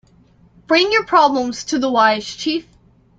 [0.65, 2.65] Bring your problems to the wise chief.